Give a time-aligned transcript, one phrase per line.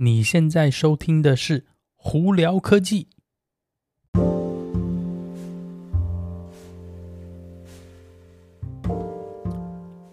[0.00, 1.64] 你现在收听的是
[1.96, 3.08] 胡聊科技。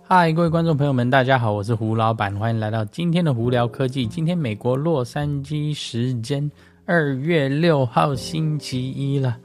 [0.01, 4.07] 嗨，各位观众朋友们，大家好，我是胡老板，欢迎来到今天的胡聊科技。
[4.07, 6.49] 今天美国洛杉矶时间
[6.85, 9.37] 二月六号星期一了。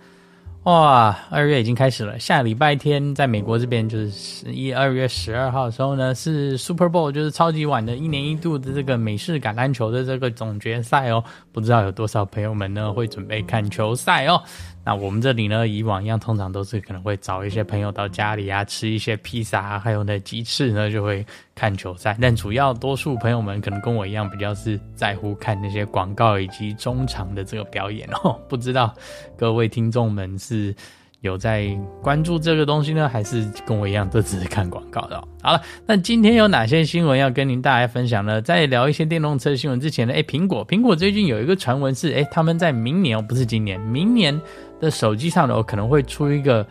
[0.65, 2.19] 哇，二月已经开始了。
[2.19, 11.25] 下礼拜天，在美国这边就是十一二月十二号的时候呢，是 Super Bowl，就是超级碗的一年一度的这个美式橄榄球的这个总决赛哦。
[11.51, 14.43] 不知道有多少朋友们呢会准备看球赛哦。
[14.85, 22.17] 那我们这里呢，以往一样，通常都是可能会找一些朋友到家里啊，吃一些披萨啊，还有那鸡翅呢，就会看球赛。
[22.21, 28.41] 但主要多数朋友们可能跟我一样，比较是在乎看那些广告以及中场的这个表演哦。
[28.49, 28.95] 不知道
[29.37, 30.75] 各位听众们是
[31.21, 31.69] 有在
[32.03, 35.23] 关注这个东西呢，还是跟我一样都只是看广告的？
[35.43, 38.41] 好了，那今天有哪些新闻要跟您大家分享呢？
[38.43, 44.41] 在聊一些电动车新闻之前呢，诶，苹果，苹果最近有一个传闻是，诶，他们在明年哦，不是今年，明年。
[44.81, 46.67] 的手机上头可能会出一个，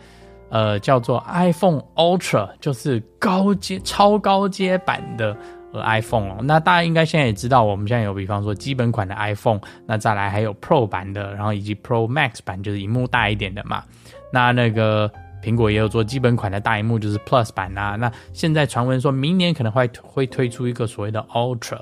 [0.48, 5.36] 呃，叫做 iPhone Ultra，就是高阶、超高阶版的
[5.72, 6.38] 呃 iPhone 哦。
[6.42, 13.84] 那大家应该现在也知道，我们现在有比方说基本款的 iPhone，那再来还有 Pro 版的，然后以及 Pro Max 版，就是荧幕大一点的嘛。
[14.32, 15.10] 那那个
[15.42, 17.96] 苹果也有做基本款的大荧幕，就是 Plus 版啊。
[17.96, 21.80] 那现在传闻说明年可能会会推出一个所谓的 Ultra，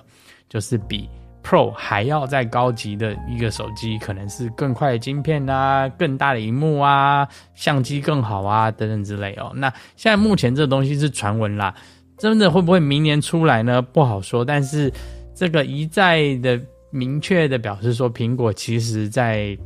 [0.49, 1.09] 就是比。
[1.41, 9.51] Pro 还要再高级的一个手机，可能是更快的晶片啊，更大的荧幕啊，相机更好啊，等等之类哦。
[9.55, 11.75] 那现在目前这东西是传闻啦，
[12.19, 13.81] 真的会不会明年出来呢？
[13.81, 14.45] 不好说。
[14.45, 14.93] 但是
[15.35, 16.61] 这个一再的
[16.91, 19.57] 明确的表示说，苹果其实在。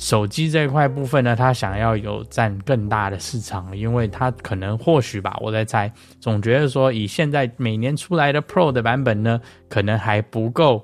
[0.00, 9.38] 手机这一块部分呢，他想要有占更大的市场，因为他可能或许吧，我在猜，总觉得说以现在每年出来的 Pro 的版本呢，
[9.68, 10.82] 可能还不够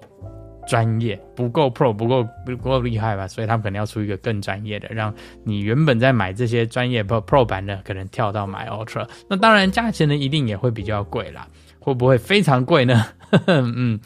[0.68, 5.12] 专业，不够 Pro，不够不够厉害吧，所以他们可能要出一个更专业的，让
[5.44, 11.48] 你原本在买这些专业 Pro Pro 版的，可能跳到买 Ultra，那当然价钱呢一定也会比较贵啦，
[11.80, 13.06] 会不会非常贵呢？
[13.48, 13.98] 嗯。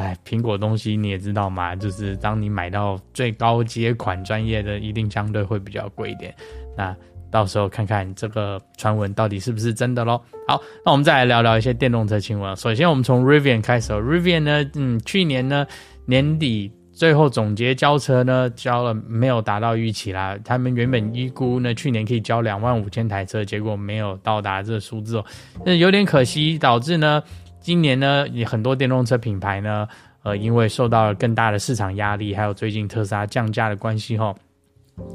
[0.00, 6.34] 哎，苹果东西你也知道嘛，就是当你买到最高阶款专业的，一定相对会比较贵一点。
[6.74, 6.96] 那
[7.30, 10.22] 到时候看看这个传闻到底是不是真的咯。
[10.48, 12.56] 好，那我们再来聊聊一些电动车新闻。
[12.56, 13.92] 首先，我们从 Rivian 开始。
[13.92, 15.66] Rivian 呢，嗯，去年呢
[16.06, 20.38] 年底最后总结交车呢交了没有达到预期啦。
[20.42, 25.24] 他们原本预估呢去年可以交两万五千台车，结果没有到达这个数字哦，
[25.66, 27.22] 那有点可惜，导致呢。
[27.60, 29.86] 今年呢，也很多电动车品牌呢，
[30.22, 34.34] 呃，因为受到了更大的市场压力，还有最近特斯拉降价的关系，哈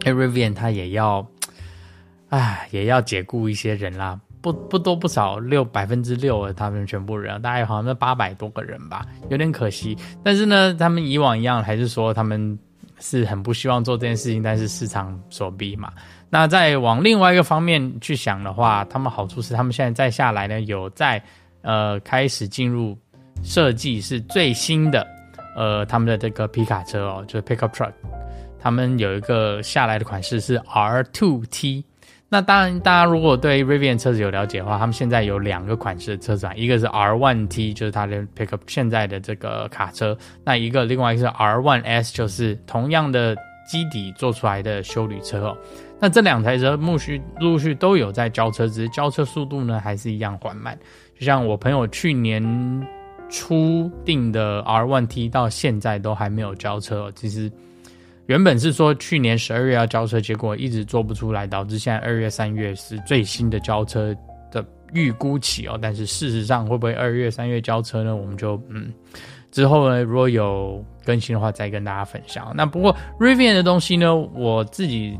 [0.02, 1.28] ，Rivian 它也要，
[2.30, 9.98] 唉，也要解雇一些人啦，不不多不少，六百分之六的他们全部人，大概好像是八百多个人吧，有点可惜。
[10.24, 12.58] 但是呢，他们以往一样，还是说他们
[13.00, 15.92] 是很不希望做这件事情，但是市场所逼嘛。
[16.30, 21.24] 那再往另外一个方面去想的话，他们好处是他们现在再下来呢，有在。
[21.66, 22.98] 呃，开始进入
[23.44, 25.06] 设计是最新的，
[25.58, 27.92] 呃，他们的这个皮卡车哦，就是 pickup truck，
[28.60, 31.84] 他们有一个下来的款式是 R2T。
[32.28, 43.36] 那当然，大家如果对 Rivian 车子有了解的话，他们现在有两个款式的车子，一个是 R1T，就是它的 pickup 现在的这个卡车，那一个另外一个是 R1S，就是同样的
[43.68, 45.58] 基底做出来的修旅车哦。
[46.00, 50.78] 那这两台车陆续陆续都有在交车，只是交车速度呢还是一样缓慢。
[51.18, 52.44] 就像我朋友去年
[53.30, 57.10] 初订的 R1T，到现在都还没有交车。
[57.16, 57.50] 其实
[58.28, 64.14] 原本是说去年十二月要交车，结果一直做不出来，导致现在二月、三月是最新的交车
[64.52, 64.64] 的
[64.94, 65.80] 预估期哦。
[65.82, 68.16] 但是事实上会不会二月、三月交车呢？
[68.16, 68.94] 我们就嗯
[69.52, 72.52] 之后呢，如果有更新的话，再跟大家分享。
[72.54, 75.18] 那不过 Rivian 的东西呢，我自己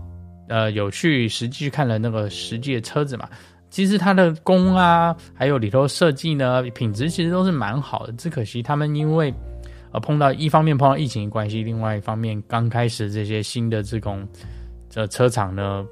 [0.48, 3.30] 呃有去实际去看了那个实际的车子嘛。
[3.70, 8.14] 其实它的工啊，还有里头设计呢，品质其实都是蛮好的。
[8.14, 9.34] 只可惜他们因为
[9.92, 14.26] 呃碰到一方面碰到疫情的关系，另外一方面刚开始这些新的这种
[14.90, 15.86] 这车厂呢，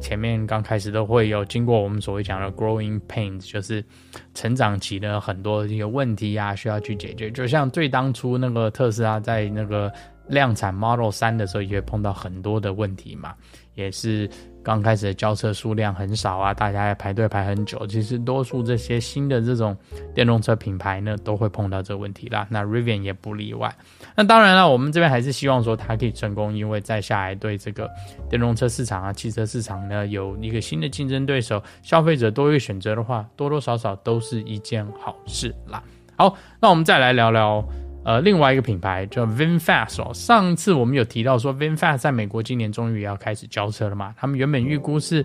[0.00, 3.84] 前面刚开始都会有经过我们所谓讲的 growing pains，就是
[4.32, 7.30] 成长期的很多一些问题啊，需要去解决。
[7.30, 9.92] 就像最当初那个特斯拉在那个
[10.28, 13.34] 量产 Model 3的时候，也会碰到很多的问题嘛，
[13.74, 14.28] 也是。
[14.60, 17.86] 刚开始的交车数量很少啊，大家也排队排很久。
[17.86, 19.74] 其实多数这些新的这种
[20.14, 22.46] 电动车品牌呢，都会碰到这个问题啦。
[22.50, 23.74] 那 Rivian 也不例外。
[24.14, 27.88] 那当然了，我们这边还是希望说它可以成功，因为再下来对这个
[28.28, 35.82] 电动车市场啊、汽车市场呢，有一个新的竞争对手，消费者多一个选择的话，多多少少都是一件好事啦。
[36.14, 37.66] 好，那我们再来聊聊。
[38.08, 40.10] 呃另外一个品牌叫 VinFast 哦。
[40.14, 44.14] 上次我们有提到说 VinFast 在美国今年终于要开始交车了嘛？
[44.16, 45.22] 他们原本预估是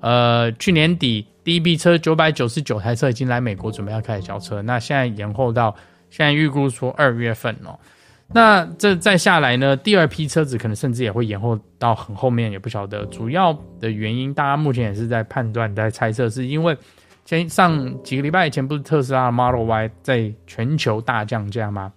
[0.00, 5.72] 呃去年底第一批车九百九十九台车已经来美国准备要开始交车，那现在延后到
[6.10, 7.78] 现在预估说二月份哦。
[8.32, 9.76] 那这再下来呢？
[9.76, 13.06] 第二批车子可能甚至也会延后到很后面，也不晓得。
[13.06, 16.76] 主要的原因，大家目前也是在判断、在猜测，是因为
[17.24, 21.92] 前上几个礼拜以前不是特斯拉 Model Y 在全球大降价吗？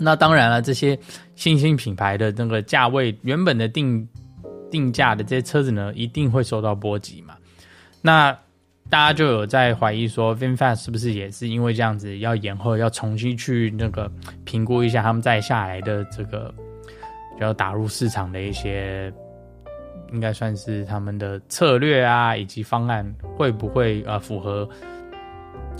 [0.00, 0.98] 那当然了，这些
[1.34, 4.08] 新兴品牌的那个价位原本的定
[4.70, 7.36] 定价的这些车子呢，一定会受到波及嘛。
[8.00, 8.36] 那
[8.88, 14.10] 大家就有在怀疑说，VinFast 是不是也是因为这样子要延后，要重新去那个
[14.44, 16.52] 评估一下他们再下来的这个
[17.38, 19.12] 就要打入市场的一些，
[20.12, 24.68] 应该算是他们的策略啊，以及方案会不会呃符合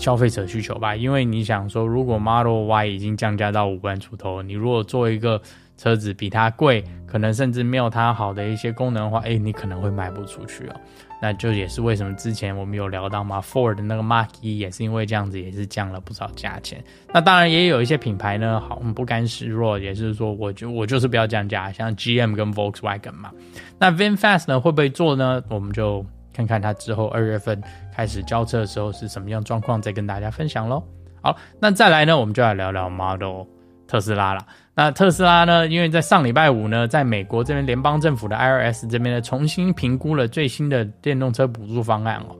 [0.01, 0.95] 消费者需求吧？
[0.95, 5.39] 因为你想说，如果 Model Y 已经降价到五万出头，你如果做一个
[5.77, 10.75] 车子比它贵，可能甚至没有它好的一些功能的话，哎，你可能会卖不出去哦。
[11.21, 16.83] 那就也是为什么之前我们有聊到嘛，Ford 的那个 Mark 一也是因为这样子，也是降了不少价钱。
[17.13, 23.29] 那当然也有一些品牌呢，好不甘示弱，也是说我就我就是不要降价，像 GM 跟 Volkswagen 嘛。
[23.77, 25.43] 那 VinFast 呢会不会做呢？
[25.47, 26.03] 我们就
[26.33, 27.61] 看看它之后二月份
[27.95, 30.83] 开始交车的时候是什么样状况，再跟大家分享喽。
[31.21, 33.43] 好，那再来呢，我们就来聊聊 Model
[33.87, 34.45] 特斯拉了。
[34.73, 35.67] 那特斯拉呢？
[35.67, 42.35] 因为在上礼拜五呢，在美国这边联邦政府的 IRS 这边呢，重新评估了最新的电动车补助方案哦。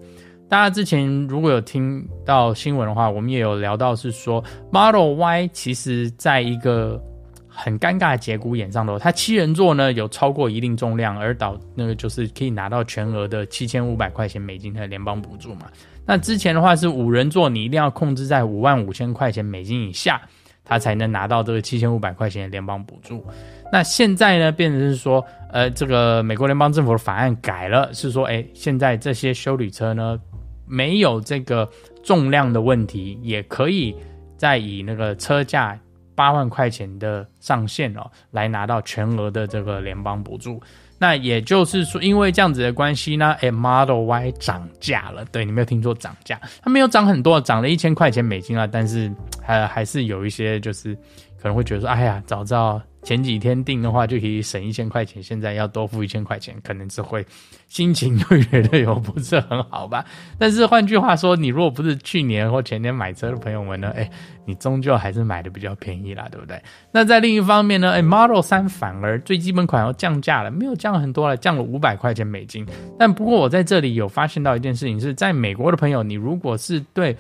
[0.50, 7.02] 大家之前如果有听到新闻的话，我们也有聊到是说，Model Y 其实在一个
[7.64, 15.68] 很尴尬的节骨眼上头，它七人座呢有超过一定重量，而导那个就是可以拿到全额的七千五百块钱美金的联邦补助嘛。
[16.06, 20.22] 那之前的话是五人座，你一定要控制在五万五千块钱美金以下。
[20.64, 23.26] 他才能拿到这个七千五百块钱的联邦补助。
[23.74, 30.18] 那现在呢，变成是说，呃，这个美国联邦政府的法案改了，是说，哎，现在这些修旅车呢，
[30.66, 31.70] 没有这个
[32.04, 33.94] 重量的问题，也可以
[34.38, 35.78] 再以那个车价
[36.16, 40.62] 八万块钱的上限哦，来拿到全额的这个联邦补助。
[40.98, 45.26] 那也就是说，因为这样子的关系呢，哎，Model Y 涨价了。
[45.26, 49.12] 对，你没有听说，涨价，它没有涨很多，涨了一千块钱美金啊，但是
[49.42, 50.94] 还还是有一些就是
[51.42, 52.82] 可能会觉得说，哎呀，早知道。
[53.04, 57.26] 前几天订的话就可以省一千块钱，现在要多付一千块钱，可能是会
[57.68, 60.06] 心情会觉得有不是很好吧。
[60.38, 64.10] 但是换句话说，你如果不是去年或前年买车的朋友们呢， 哎，
[64.46, 66.62] 你终究还是买的比较便宜啦，对不对？
[66.92, 72.66] 那在另一方面呢，哎，Model 三反而最基本款要降价了，没有降很多了，降了五百块钱美金。
[73.00, 77.18] 但不过我在这里有发现到一件事情是，在美国的朋友，你如果是对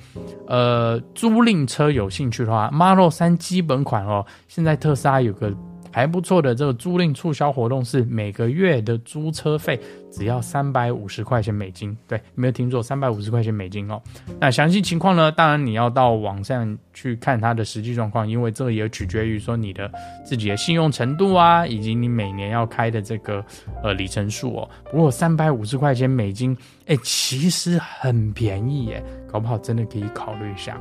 [0.48, 5.52] 呃租赁车有兴趣的话，Model 三基本款哦，现在特斯拉有个。
[5.92, 9.80] 还不错的这个租赁促销活动是每个月的租车费
[10.12, 14.02] 只要三百五十块钱美金，对，没有听错，三百五十块钱美金哦。
[14.40, 15.32] 那详细情况呢？
[15.32, 19.92] 当然你要到网上去看它的实际状况，因为这个也取决于说你的
[20.26, 23.44] 自己的信用程度啊，以及你每年要开的这个
[23.84, 24.70] 呃里程数哦。
[24.92, 26.56] 不过三百五十块钱美金，
[26.88, 30.80] 哎，其实很便宜耶，搞不好真的可以考虑一下。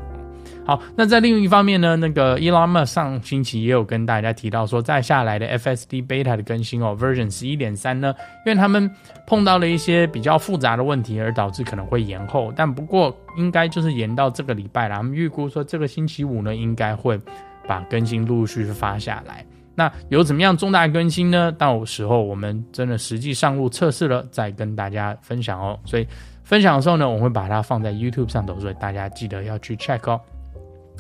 [0.65, 8.15] 好，那在另一方面呢，那个 Elon Musk 上星期也有跟大家提到说，再下来的 FSD Beta 的更新哦，Version 十一点三呢，
[8.47, 8.89] 因为他们
[9.27, 12.53] 碰到了一些比较复杂的问题，而导致可能会延后。
[12.55, 14.97] 但不过应该就是延到这个礼拜了。
[14.97, 17.19] 他们预估说这个星期五呢，应该会
[17.67, 19.45] 把更新陆陆续续发下来。
[19.75, 21.51] 那有怎么样重大更新呢？
[21.53, 25.79] 到时候我们真的实际上路测试了，再跟大家分享哦。
[25.85, 26.07] 所以
[26.45, 30.21] 分享的时候呢，我会把它放在 YouTube 上头，所以大家记得要去 check 哦。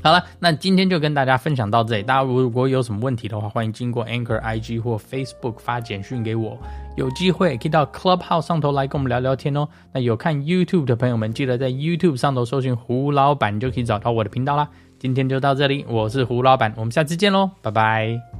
[0.02, 2.02] 好了，那今天就跟大家分享到这里。
[2.02, 6.56] 大家如果有什么问题的话，欢迎经过 Anchor IG 或 Facebook 发简讯给我。
[6.96, 9.68] 有机会可以到 Clubhouse 上头来跟我们聊聊天哦。
[9.92, 14.68] 那有看 YouTube 的朋友们，记得在 YouTube 上头搜寻胡老板，就可以找到我的频道啦。
[14.98, 18.39] 今天就到这里，我是胡老板，我们下次见喽，拜拜。